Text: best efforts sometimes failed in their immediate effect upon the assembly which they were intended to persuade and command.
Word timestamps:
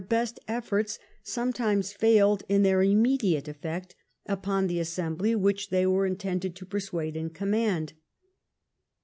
best 0.09 0.39
efforts 0.47 0.97
sometimes 1.21 1.93
failed 1.93 2.41
in 2.49 2.63
their 2.63 2.81
immediate 2.81 3.47
effect 3.47 3.93
upon 4.25 4.65
the 4.65 4.79
assembly 4.79 5.35
which 5.35 5.69
they 5.69 5.85
were 5.85 6.07
intended 6.07 6.55
to 6.55 6.65
persuade 6.65 7.15
and 7.15 7.35
command. 7.35 7.93